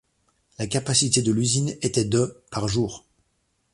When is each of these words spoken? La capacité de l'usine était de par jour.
La 0.57 0.65
capacité 0.65 1.21
de 1.21 1.31
l'usine 1.31 1.77
était 1.83 2.05
de 2.05 2.43
par 2.49 2.67
jour. 2.67 3.05